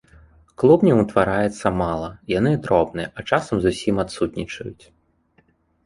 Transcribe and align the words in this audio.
Клубняў 0.61 1.01
утвараецца 1.03 1.67
мала, 1.83 2.09
яны 2.37 2.51
дробныя, 2.65 3.07
а 3.17 3.29
часам 3.31 3.55
зусім 3.67 3.95
адсутнічаюць. 4.09 4.83